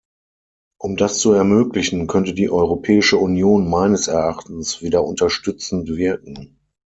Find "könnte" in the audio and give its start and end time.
2.07-2.33